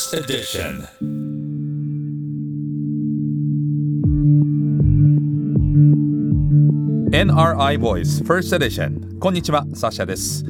[0.00, 0.88] First Edition.
[7.12, 9.18] NRI Voice First Edition.
[9.18, 10.46] こんにちはサッシャです。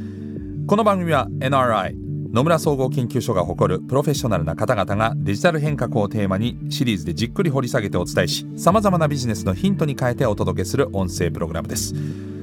[0.68, 1.96] この番組は NRI
[2.32, 11.92] 野村総合研究所が誇るプロフェッショナルな方々がデジタル変革をテーマにシリーズでじっくり掘り下げてお伝えしさまざまなビジネスのヒントに変えてお届けする音声プログラムです。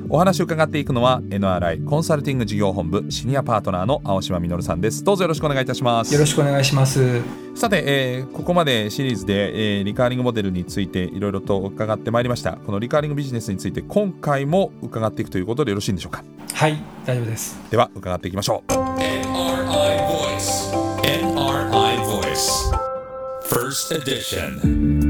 [0.10, 5.04] お話を伺っていくのは NRI コンサルティング事業本部シニアパートナーの青島実さんです。
[5.04, 6.14] どうぞよろしくお願いいたします。
[6.14, 7.22] よろしくお願いします。
[7.56, 12.54] さて、えー、ここまでシリーズで、えー、リカーリングモデルについていろいろと伺ってまいりました。
[12.54, 16.24] このリカーリングビジネスについて今回も伺っていくということでよろしいんでしょうか？
[16.54, 17.60] はい大丈夫です。
[17.70, 18.72] では伺っていきましょう。
[18.72, 20.72] NRI Voice
[21.04, 22.72] NRI Voice
[23.44, 25.07] First Edition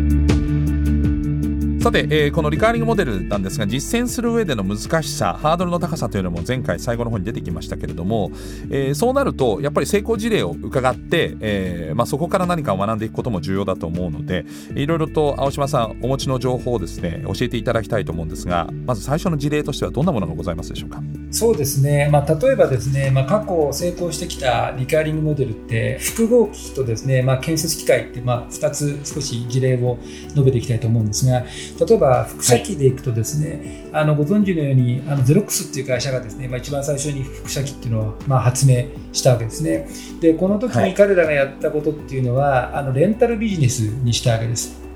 [1.80, 8.32] さて、えー、このリカーリングモデルなんですが実践する上での難しさハードルの高さというのも前回最後の方に出てきましたけれども、
[8.70, 21.02] えー、そうなるとやっぱり成功事例を伺って、えーまあ、そこから何かを学んでいくことも重要だと思うのでいろいろと青島さんお持ちの情報をですね教えていただきたいと思うんですがまず最初の事例としてはどんなものがございますでしょうか？
[21.30, 29.98] そうですね、まあ、例えばですね、まあ、過去成功してきたリカーリングモデルって複合機とですね、まあ、建設機械ってまあ2つ少し事例を
[30.30, 39.90] 述べていきたいと思うんですが例えば輻射機でいくとですね、はい、あのご存知のようにあのゼロックスっていう会社がですね、まあ、一番最初に輻射機っていうのをまあ発明したわけですね。
[40.22, 44.88] でこの時に彼らがやったことっていうのは、はい、あのレンタルビジネスにしたわけです。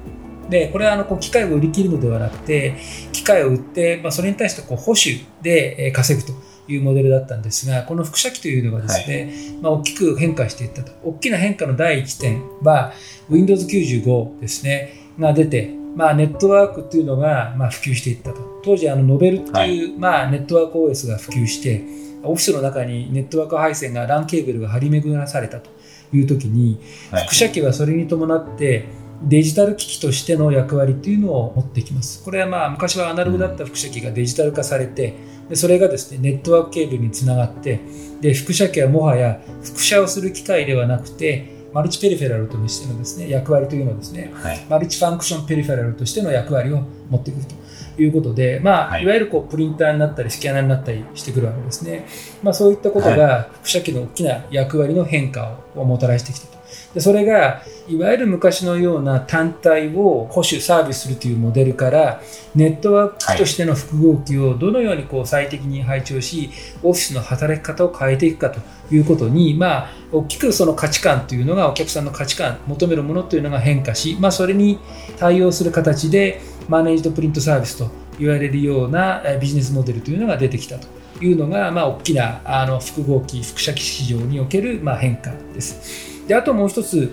[0.52, 2.76] でこれはあのこう機械を売り切るのではなくて
[3.22, 6.34] 機械を売って、まあ、それに対してこう保守で稼ぐと
[6.68, 10.92] いうモデルだったんですがこの輻射機というのがですね、はい、まあ、大きく変化していったと。
[11.04, 12.94] 大きな変化の第一点は
[13.30, 18.62] Windows95 ですねが出てまあ、ネットワークっていうのが、まあ、普及していったと。
[18.64, 21.84] 当時あのノベルっていう、はい、まあ、ネットワーク OS が普及して
[22.24, 25.70] オフィスの中にネットワーク配線が LAN ケーブルが張り巡らされたと
[26.14, 26.80] いう時に、
[27.12, 28.86] はい、輻射機はそれに伴って
[29.24, 32.24] デジタル機器としての役割というのを持ってきます。
[32.24, 35.16] これはまあ昔はアナログだった輻射機がデジタル化されて、
[35.52, 37.82] でそれがですねネットワークケーブルにつながって
[38.22, 52.06] で輻射機はもはや輻射をする機械ではなくてマルチペリフェラルとしてのですね役割というのはですね、はい、マルチファンクションペリフェラルとしての役割を持ってくるということで、まあ、はい、いわゆるこうプリンターになったりスキャナーになったりしてくるわけですね。
[52.44, 56.61] まあ、そういったことが輻射機の大きな役割の変化をもたらしてきたと。
[56.94, 62.22] でそれがいわゆる昔のような単体を保守サービスするというモデルから
[62.54, 66.50] ネットワーク機としての複合機をどのようにこう最適に配置をし
[66.84, 68.60] オフィスの働き方を変えていくかと
[68.94, 74.80] いうことに、まあ、大きくその価値観というのがお客さんの価値観求めるものというのが変化し、まあ、それに
[75.18, 80.88] 対応する形でマネージドプリントサービスと言われるようなビジネスモデルというのが出てきたと
[81.24, 86.21] いうのが、まあ、大きなあの複合機複写機市場における、ま、変化です。
[86.32, 87.12] であともう一つ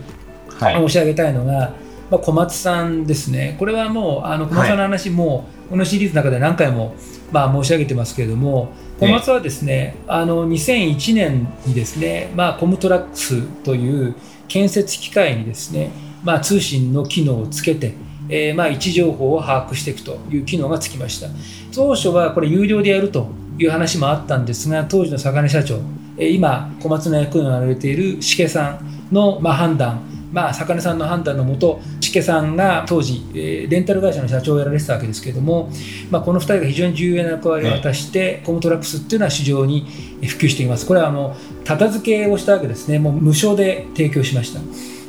[0.60, 1.72] 申し上げたいのが、はい、
[2.08, 6.94] まあ、小松さんですね、これはもうあの小松さんの話も、このシリーズの中で何回も、
[7.32, 8.68] まあ、申し上げてますけれども、
[9.00, 14.14] 小松はですね、あの2001年にですね、まあ、コムトラックスという
[14.46, 15.90] 建設機械にですね、
[16.22, 17.94] まあ、通信の機能をつけて、
[18.28, 21.26] えー、まあ位置情報を把握していくという機能がつきました。
[21.74, 23.26] 当初はこれ有料でやると
[23.58, 25.80] いう話もあったんですが当時の坂根社長
[26.18, 30.02] 今小松の役員をやられているしけさんの、まあ、判断、
[30.32, 35.70] まあ、坂根さんの判断のもと、チケさんが当時、えー、レンタル会社の社長をやられてたわけですけれども、
[36.10, 39.86] まあ、この2人が非常に重要な役割を果たして、コムトラックスっていうのは市場に
[40.22, 40.86] 普及しています。
[40.86, 44.60] これはあのた付けをしたわけですね、もう無償で提供しました。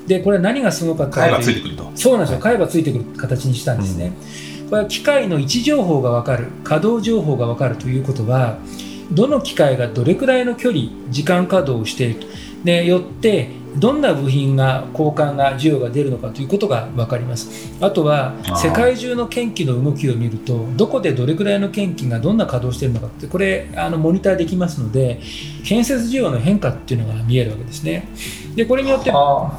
[0.08, 1.92] で、これ何がすごかったかというと。
[1.96, 4.14] そうなんですよ、買えばついてくる形にしたんですね。
[4.64, 8.58] うん、これは機械の位置情報が分かる、稼働情報が分かるということは、
[9.12, 12.28] どの機械がどれくらいの距離、時間稼働をしていると。
[12.64, 17.72] でよってどんな部品が交換が需要が出るのかということが分かります。
[17.82, 25.22] あとは世界中の研機の動きを見るとどこでどれくらいの研機がどんな稼働しているのかってこれあのモニターできますので
[25.64, 28.08] 建設需要の変化っていうのが見えるわけですね。
[28.56, 29.12] でこれによって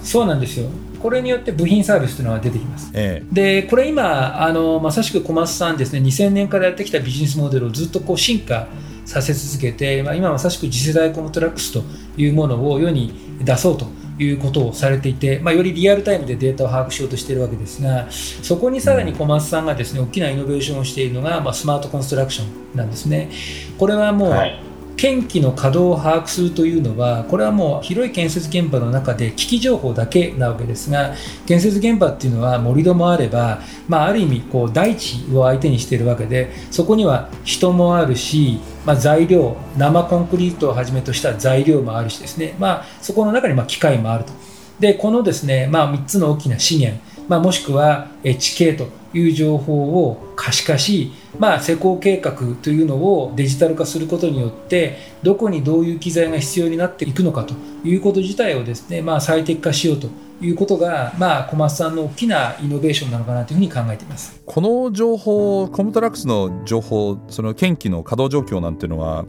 [0.03, 0.69] そうなんですよ。
[1.01, 8.69] これによって部品サービスというのが出てきます、ええ、でこれ今あのまさしく小松さんですね2000年からやってきたビジネスモデルをずっとこう進化
[9.07, 11.83] させ続けて、まあ、今まさしく次世代コムトラックスと
[12.17, 13.87] いうものを世に出そうと
[14.23, 23.31] いうことをされていて、まあ、よりリアルタイムでデータを把握しようとしているわけですがそこにさらに小松さんがですね大きなイノベーションをしているのが、まあ、スマートコンストラクションなんですね。
[23.79, 24.70] これはもう、はい
[25.01, 31.15] 建機の稼働を把握するというのはこれはもう広い建設現場の中で危機情報だけなわけですが
[31.47, 44.33] 建設現場っていうのは盛り土もあれば、まあ、ある意味こう大地を相手にしているわけでそこには人もあるし、まあ、材料生コンクリートをはじめとした材料もあるしですね、まあ、そこの中にま機械もあると。
[44.81, 57.55] でこのですね、まあ、3つの大きな資源、まあ、もしくは地形という情報を可視化し、まあ、施工計画というのをデジタル化することによってどこにどういう機材が必要になっていくのかと
[57.85, 60.09] いうこと自体をですね、まあ、最適化しようと
[60.41, 64.41] いうことが、まあ、小松さんの大きなイノベーションなのかなというふうに考えています。
[64.45, 69.27] この情報コムトラックスの情報その研機の稼働状況なんていうのは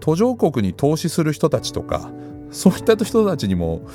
[0.00, 2.10] 途上国に投資する人たちとか
[2.50, 3.88] そういった人たちにも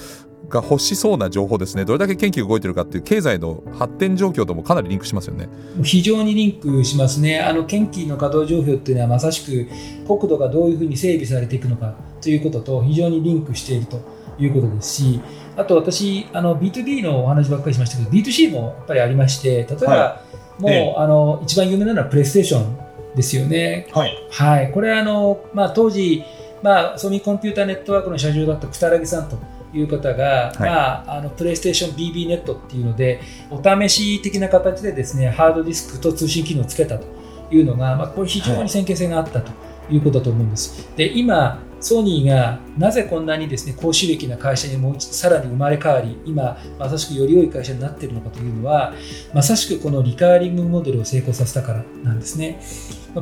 [0.50, 1.86] が欲しそうな情報ですね。
[1.86, 5.50] どれだけ研究が動いてるかっていう経済の発展状況ともかなりリンクしますよね。
[5.84, 7.40] 非常にリンクしますね。
[7.40, 9.68] あの研究の稼働状況っていうのはまさしく
[10.08, 14.00] 国土がどういうふうに整備されていくのかということと非常にリンクしていると
[14.40, 15.22] いうことですし
[15.56, 20.22] あと私あの B2B のお話ばっかりしましたけど B2C もやっぱりありまして例えば、は
[20.60, 23.88] い、もう、ええ、あの一番有名なのはプレイステーションですよね。
[23.92, 26.24] はい、はい、これあの、まあ、当時、
[26.62, 29.38] まあ、ソニーコンピューターネットワークの社長だった草薙さんと
[29.78, 37.06] いう方が、はい、まあ、あのプレイステーション BB ネットっていうのでお試し的な形でですねハードディスクと通信機能をつけたと
[37.52, 39.52] いうのが、まあ、これ非常に先見性があったと
[39.90, 40.90] いうことだと思うんです。
[40.96, 48.94] で今ソニーがなぜこんなにですね高収益な会社にもうさらに生まれ変わり今まさしくより良い会社になっているのかというのは
[49.34, 52.60] まさしくこのリカーリングモデルを成功させたからなんですね。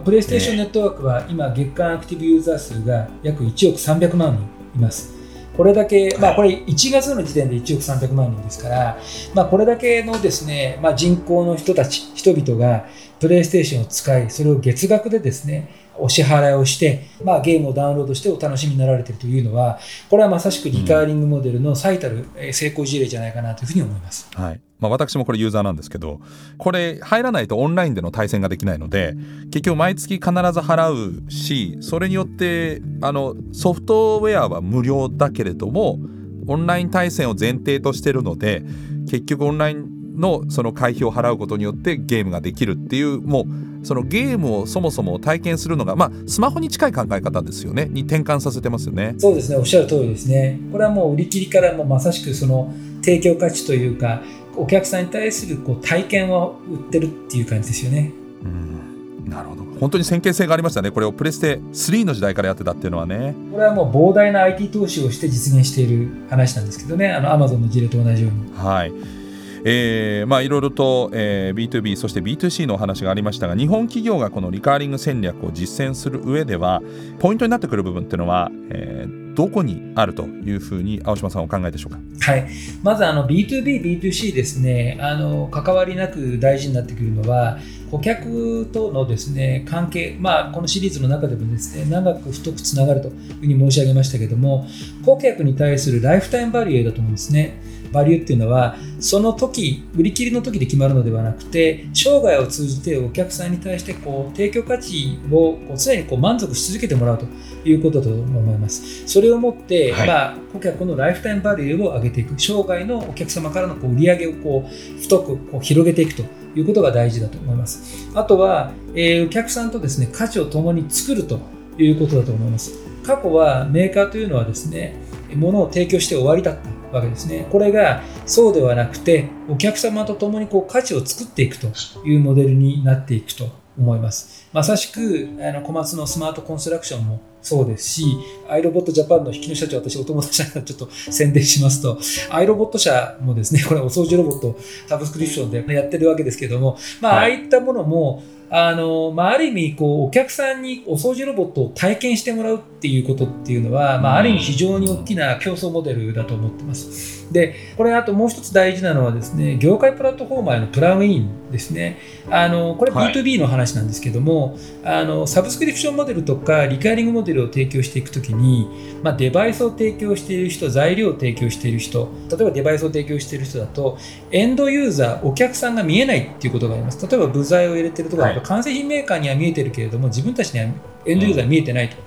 [0.06, 5.15] プレイステーションネットワークは今月間アクティブユーザー数が約1億300万人います。
[5.58, 8.98] これだけ、まあ、これ1月の時点で1億300万人ですから、
[9.34, 12.86] まあ、これだけのですね、まあ、人口の人たち、人々が
[13.20, 19.80] プレイステーションを使い、それを月額でですね、お支払いをして、まあ、ゲームをダウンロードしてお楽しみになられているというのは、
[20.10, 24.28] これはまさしくリカーリングモデルの最たる成功事例じゃないかなというふうに思います。
[24.34, 26.20] はいまあ、私もこれユーザーなんですけど
[26.58, 36.00] これ入らないとオンラインでの対戦ができないので結局毎月必ず払うしそれによってあのソフトウェアは無料だけれども
[36.48, 38.64] オンライン対戦を前提としてるので
[39.10, 43.46] 結局オンラインのその会費を払うことによってゲームができるっていうもう
[43.86, 47.88] そのゲームをそもそも体験するのが、まあ、スマホに近い考え方ですよね。
[47.90, 49.16] に転換させてますよね。
[49.18, 49.58] そうですね。
[49.58, 50.60] おっしゃる通りですね。
[50.72, 54.24] これはもう売り切りからもまさしくその提供価値というか
[54.56, 58.12] お客さんに対するこう体験を売ってるっていう感じですよね。
[58.44, 59.30] うん。
[59.30, 59.66] なるほど。
[59.80, 63.36] 本当に先見性がありましたね、これをプレステ3の時代からやってたっていうのはね。
[63.52, 68.58] これはもう膨大な IT 投資をして実現している話なんですけどね、あのアマゾンの事例と同じように。
[68.58, 69.25] はい
[69.68, 76.84] えーまあ、いろいろと、えー、B2B そして B2C のお話がありましたが日本企業がこのリカーリング戦略を実践する上では
[77.18, 82.00] ポイントになってくる部分っていうのは、えー、どこにあるというふうに青島さんお考えでしょうか？
[82.20, 82.48] はい、
[82.84, 87.58] まずあの B2B、B2C ですねあの関わりなく大事になってくるのは
[87.90, 94.68] 顧客とのですね関係、まあ、このシリーズの中でもですね長く太くつながるというふうに申し上げましたけども
[95.04, 97.75] 顧客に対するライフタイムバリューだと思うんですね。
[97.96, 107.26] バリューっていうのはその時売り切りの時で決まるのではなくて生涯を通じてお客さんに対してこう提供価値をこう常にこう満足し続けてもらうと
[107.68, 109.08] いうことだと思います。
[109.08, 112.36] それをもって、はい、まあ、顧客のライフタイムバリューを上げていく。
[112.38, 116.24] 生涯のお客様からのこう売り上げをこう太くこう広げていくと
[116.56, 118.10] いうことが大事だと思います。
[118.14, 121.40] あとは、えー、お客さんとですね価値を共に作ると
[121.78, 122.74] いうことだと思います。
[123.04, 124.96] 過去はメーカーというのはですね
[125.36, 126.62] 物を提供して終わりだった
[126.96, 127.48] わけですね。
[127.52, 131.68] これがそうではなくて、お客様と共にこう価値を作っていくと
[132.06, 134.48] いうモデルになっていくと思います。
[134.54, 138.06] まさしくあの小松のスマートコンストラクションもそうですし、
[138.50, 142.00] アイロボットジャパンの引きの社長、私お友達ながらちょっと宣伝しますと、
[142.30, 157.32] アイロボット社もですね、これお掃除ロボットサブスクリプションでやってるわけですけども、まあ、ああいったものも、あの、まあ、ある意味、こう、お客さんにお掃除ロボットを体験してもらうっていうことっていうのは、まあ、ある意味非常に大きな競争モデルだと思ってます。
[157.34, 161.98] で、これ、あともう一つ大事なのはですね、業界プラットフォーマーへのプラグインですね。
[162.30, 173.98] あの、これ B2B の話なんですけども、はい、あの、サブスクリプションモデルとか、リカーリングモデルを提供していくときに、まあ、デバイスを提供している人、材料を提供している人、例えばデバイスを提供している人だと、
[174.32, 177.08] エンドユーザー、お客さんが見えないっていうことがあります。
[177.08, 180.66] 例えば部材を入れてるとか、はい、完成品メーカーには見えてるけれども、自分たちには
[181.06, 181.98] エンドユーザー見えてないと。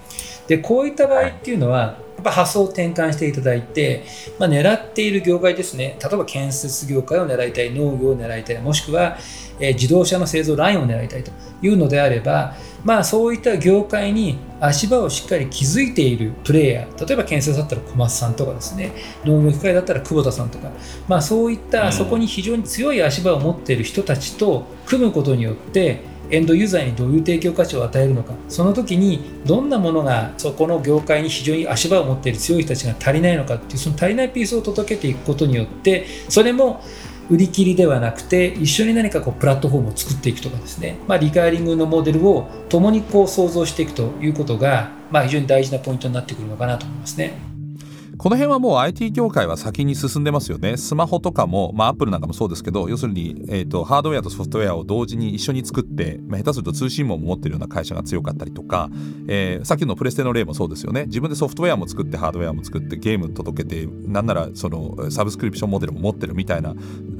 [0.46, 4.04] で、こういった場合っていうのは、やっぱ発想を転換していただいて、
[4.38, 9.16] まあ、狙っている業界ですね、例えば建設業界を狙いたい、農業を狙いたい、もしくは、
[9.60, 11.30] えー、自動車の製造ラインを狙いたいと
[11.62, 18.92] いうのであれば、まあ、そういった業界に足場をしっかり築いているプレイヤー例えば建設だったら小松さんとかですね。
[19.24, 20.70] 農業機械だったら久保田さんとか、
[21.06, 36.82] まあ、そういったそこに非常に強い足場を持っている人たちと組むことによってエンドユーザーにどういう提供価値を与えるのかその時にどんなものがそこの業界に非常に足場を持っている強い人たちが足りないのかっていうその足りないピースを届けていくことによってそれも
[37.30, 47.57] 売り切りではなくて一緒に何かこうプラットフォームを作っていくとかですね、まあ、リカーリングのモデルを共にこう創造していくということが、まあ、非常に大事なポイントになってくるのかなと思いますね。
[48.18, 50.76] この辺はもう IT 業界は先に進んでますよね。
[50.76, 58.90] スマホとかも、まあ、アップルなんかもそうですけど要するに、えーと、ハードウェアとソフトウェアを同時に一緒に作って、まあ、下手すると通信網も持ってるような会社が強かったりとか、
[59.28, 61.04] えー、さっきのプレステの例もそうですよね。
[61.06, 66.74] 自分でソフトウェアも作ってハードウェアも作ってゲーム届けてなんならそのサブスクリプションモデルも持ってるみたいな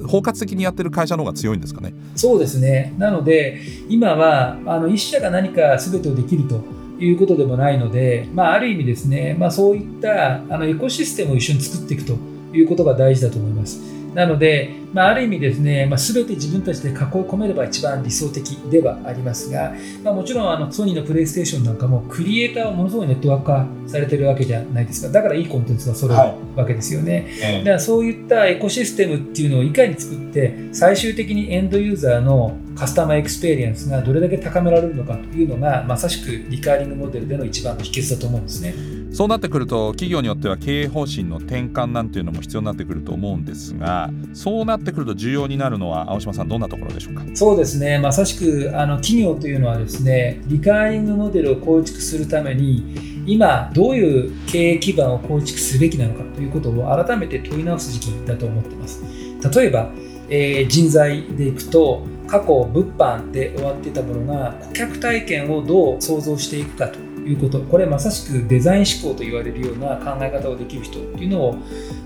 [0.09, 1.95] 包括的にやってる会社の方が強いんですかね。
[2.17, 2.93] そうですね。
[2.99, 12.15] なので今はあの一社が何か全てをできるということでもないので、まあ、ある意味ですね、まあ、そういったあのエコシステムを一緒に作っていくと
[12.53, 13.98] いうことが大事だと思います。
[14.15, 25.13] なので、まあ、ある意味ですね、まあ、全て自分たちで囲い込めれば一番理想的ではありますが、まあ、もちろんあのソニーのプレイステーションなんかもクリエイターはものすごいネットワーク化されてるわけじゃないですか。
[25.13, 38.75] だからいいコンテンツが揃うわけですよね、はい、だからそういったエコシステムっていうのをいかに作って最終的にエンドユーザーのカスタマーエクスペリエンスがどれだけ高められるのかというのがまさしくリカーリングモデルでの一番の秘訣だと思うんですね。
[39.19, 47.25] そうなってくると企業によっては経営方針の転換なんていうのも必要になってくると思うんですがそうなってくると重要になるのは青島さんどんなところでしょうか？
[47.35, 47.99] そうですね。
[47.99, 59.03] まさしくあの企業というのはですねリカーリングモデルを構築するために今どういう経営基盤を構築すべきなのかということを改めて問い直す時期だと思ってます。
[59.53, 59.91] 例えば、
[60.31, 67.08] えー、人材でいくと過去物販で終わっていたものが顧客体験をどう創造していくかと。
[67.29, 67.61] いうこと。
[67.61, 71.57] これまさしくデザイン思考と言われるような考え方をできる人っていうのを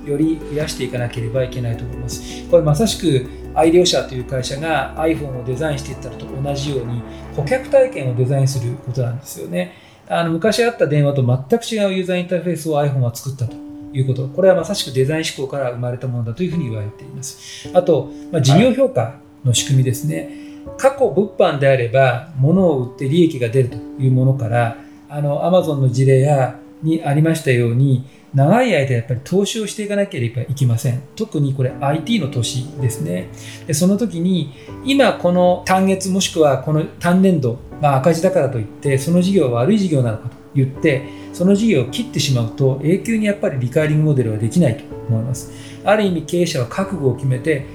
[0.05, 2.49] より増やしていかなければいけないと思います。
[2.51, 7.03] これまさしくアイデオ社という会社が iPhone をデザインしていったのと同じように
[7.37, 9.73] 顧客体験をデザインすることなんですよね。
[10.09, 13.55] あの昔あった電話と全く違うユーザーインターフェースを iPhone は作ったと
[13.93, 14.27] いうこと。
[14.29, 17.71] これはまさしくデザイン思考から生まれたものだというふうに言われています。
[17.73, 20.31] あと、まあ、事業評価の仕組みですね、
[20.79, 24.77] 過去物販であれば物を売って利益が出るというものから
[25.15, 28.03] あの、アマゾンの事例やにありましたように、
[28.35, 31.03] 長い間やっぱり投資をしていかなければいけません。
[31.17, 33.29] 特にこれ IT の投資ですね。
[33.67, 34.55] でその時に
[34.87, 45.53] 今この単月もしくはこの単年度、まあ、赤字だからといってその事業は悪い事業なのかと言ってその事業を切ってしまうと永久にやっぱりリカーリングモデルはできないと思います。
[45.85, 47.67] ある意味経営者は覚悟を決めて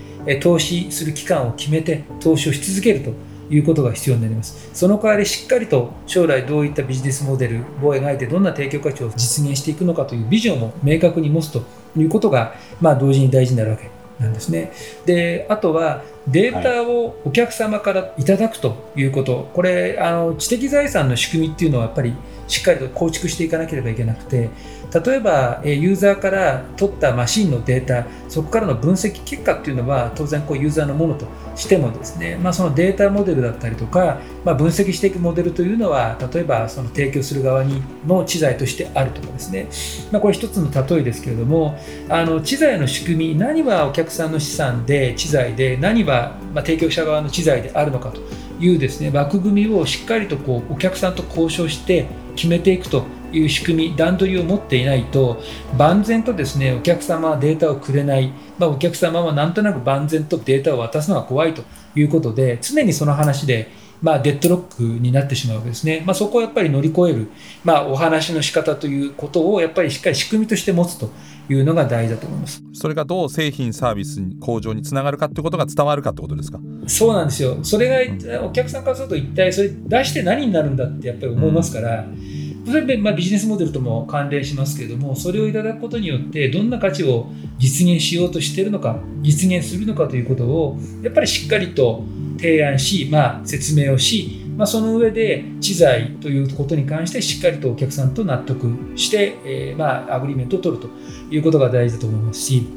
[0.41, 3.11] 投資する期間を決めて投資をし続けると
[3.49, 4.69] いうことが必要になります。
[4.73, 11.63] その代わりしっかりと将来どういったビジネスモデルを描いてどんな提供価値を実現していくのかというビジョンを明確に持つと
[11.95, 13.89] いうことが、まあ、同時に大事になるわけ
[14.19, 14.71] なんですね。
[15.05, 22.13] であとはデータをお客様からいただくということ、これあの知的財産の仕組みっていうのはやっぱり
[22.47, 24.49] しっかりと構築していかなければいけなくて。
[24.93, 39.67] 例えばユーザーから取ったマシンのデータそこからの分析結果っていうのは当然こうユーザーのものとしてもですね、まあ、そのデータモデルだったりとか、まあ、分析していくモデルというのは例えばその提供する側にの知財としてあるとかですね、
[40.11, 41.77] まあ、これ一つの例えですけれども
[42.09, 46.16] あの知財の仕組み何はお客さんの資産で知財で何は
[46.53, 48.21] ま提供者側の知財であるのかと
[48.59, 55.41] いうですね枠組みをしっかりとこうお客さんと交渉して決めていくという仕組み段取りを持っていないと
[55.77, 61.63] 万全とですねお客様はデータをくれない、まあ、お客様はなんとなく万全とデータを渡すのが怖いと
[61.95, 63.69] いうことで常にその話で
[64.01, 67.29] まあ、デッドロックになってしまうわけですね、まあ、そこをやっぱり乗り越える、
[67.63, 71.09] まあ、お話の仕方ということをやっぱりしっかり仕組みとして持つと
[71.49, 72.61] いうのが大事だと思います。
[72.73, 76.59] それがどう製品サービス向上につながるかということが伝わるかってことですか？
[76.87, 77.57] そうなんですよ。
[77.63, 92.03] それがお客さんからすると一体それ出して何になるんだってやっぱり思いますから、うんそれでまあビジネスモデルとも関連しますけれどもそれをいただくことによってどんな価値を実現しようとしているのか実現するのかということをやっぱりしっかりと
[92.37, 100.89] 提案し、まあ、説明をし、まあ、その上で知財ということに関してしっかりとお客さんと納得して、えー、まあ、アグリメントを取ると
[101.33, 102.67] いうことが大事だと思いますし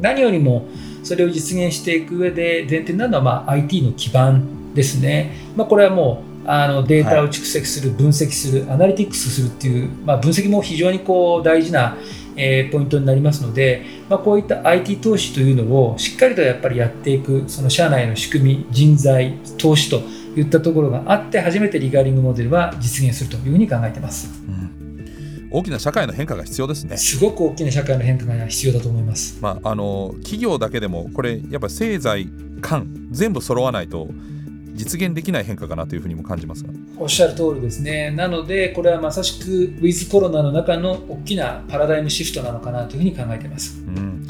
[0.00, 0.68] 何よりも
[1.02, 11.96] それを実現していく上で前提になるのは、まあ、IT の基盤ですね、まあ、これはもうあのデータを蓄積する、分析する、アナリティクスするっていう、まあ、分析も非常にこう大事な
[12.40, 19.96] えー、ポイントになりますので、まあ、こういった IT 投資というのをしっかりとやっぱりやっていくその社内の仕組み人材投資と
[20.38, 24.30] いったところがあって初めてリガーリングモデルは実現するというふうに考えています。
[24.46, 24.68] うん
[25.50, 26.98] 大きな社会の変化が必要ですね。
[26.98, 29.38] すごく大きな社会の変化が必要だと思います。
[29.40, 32.28] まあ、あの企業だけでもこれやっぱり製材
[32.60, 34.08] 官全部揃わないと
[34.78, 36.70] 実現できない変化かなというふうにも感じますが。
[36.96, 38.10] おっしゃる通りですね。
[38.12, 44.26] なのでこれはまさしくウィズコロナの中の大きなパラダイムシフトなのかなというふうに考えています、うん、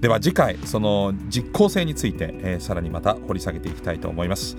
[0.00, 4.56] では次回その実効性について、えー、さらにまた掘り下げていきたいと思います。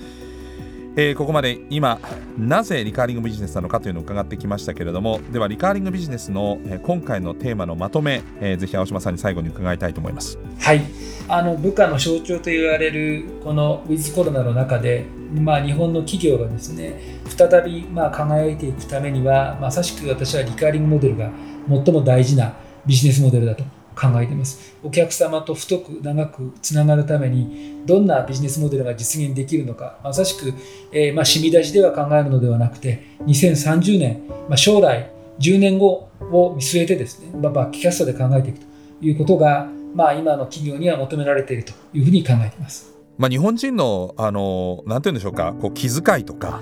[0.98, 2.00] えー、ここまで今
[2.38, 10.40] なぜリカーリングビジネスなのかというのを伺ってきましたけれどもではリカーリングビジネスの、えー、今回のテーマのまとめ、えー、ぜひ青島さんに最後に伺いたいと思います。
[10.58, 10.82] はい。
[11.28, 15.06] あの部下の象徴と言われるこのウィズコロナの中で、
[15.42, 21.32] まあ、日本の企業がですね再びまあ輝いていくためにはまさしく私はリカーリングモデルが
[21.68, 23.64] 最も大事なビジネスモデルだと
[23.96, 24.76] 考えています。
[24.84, 30.54] お客様と太く長くつながるためにどんなビジネスモデルが実現できるのかまさしく、
[30.92, 38.66] えー、まあ、染み出しでは考えるのではなくて2030年、まあ、将来10年後を見据えてですね、ま、バックキャストで考えていくと
[39.02, 42.95] いうことが、まあ、今の企業には求められているというふうに考えています。
[43.18, 46.62] まあ、日本人のあのなんて言うんでしょうかこう気遣いとか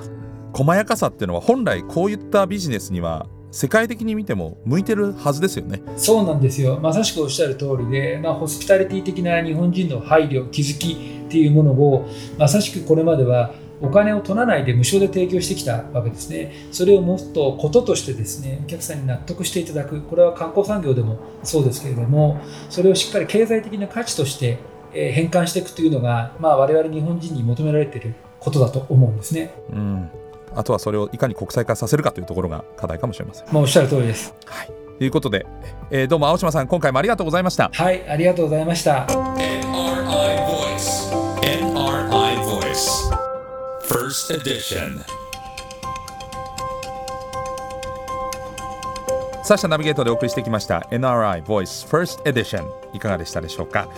[0.53, 12.07] 細やかさっていうのは本来こういったビジネスには世界的に見ても向いてるはずですよねそうなんですよまさしくおっしゃる通りで、まあ、ホスピタリティ的な日本人の配慮気づきっていうものを
[12.37, 16.53] まさしくこれまではお金を取らないで無償で提供してきたわけですね。
[16.71, 20.01] それをもっとこととしてですね、お客さんに納得していただく。
[20.03, 24.57] これは観光産業でもそうですけれども、それをしっかり経済的な価値として
[24.93, 29.53] 変換していくというのが、まあ、我々日本人に求められていることだと思うんですね。
[29.71, 30.09] うん
[30.55, 33.47] あとはそれをいかに国際化させるかというところが課題かもしれません。
[33.51, 34.35] まあ、おっしゃる通りです。
[34.45, 34.67] はい。
[34.99, 35.45] ということで、
[35.89, 37.71] えー、どうも青島さん、今回もありがとうございました。
[37.73, 39.05] はい、ありがとうございました。
[39.07, 43.09] NRI Voice NRI Voice
[43.81, 45.22] First Edition
[49.43, 53.89] サッシャナビゲートでお送りしてきました NRI Voice First Edition いかがでしたでしょうか？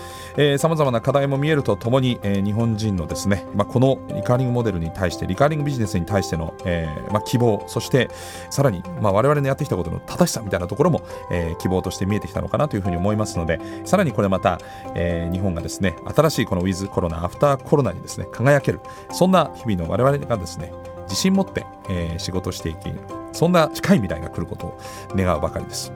[0.57, 8.09] さまざまな課題も見えるとともに、えー、日本人のですね、まあ、このリカーリングモデルに対してリカーリングビジネスに対しての、えーまあ、希望そして
[8.49, 14.59] さらに、まあ、我々のやってきたことの正しさみたいなところも、えー、希望として見えてきたのかなというふうに思いますのでさらにこれまた、
[14.95, 18.79] えー、日本がですね新しいこのウィズコロナアフターコロナにですね輝ける
[19.11, 20.71] そんな日々の我々がですね
[21.03, 22.89] 自信持って、えー、仕事していき
[23.35, 24.79] そんな近い未来が来ることを
[25.15, 25.91] 願うばかりです。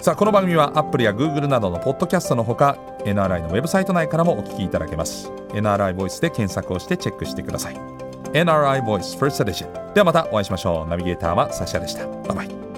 [0.00, 5.30] さあこの番組はアップルやグーグルなどのポッドキャストのほか NRI のウェブサイト内からもお聞きいただけます。
[5.52, 7.76] NRI ボイスで検索をしてチェックしてください。
[8.32, 10.88] NRI Voice First Edition ではまたお会いしましょう。
[10.88, 12.06] ナビゲーターはサシャでした。
[12.06, 12.69] バイバイ。